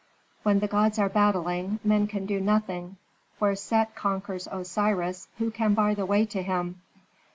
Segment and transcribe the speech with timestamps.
[0.41, 2.97] "When the gods are battling, men can do nothing;
[3.37, 6.81] where Set conquers Osiris, who can bar the way to him?"